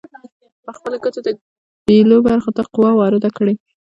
پر 0.65 0.73
خپلې 0.77 0.97
ګوتې 1.03 1.19
د 1.25 1.29
بیلو 1.87 2.17
برخو 2.27 2.51
ته 2.57 2.63
قوه 2.73 2.91
وارده 2.95 3.29
کړئ. 3.37 3.55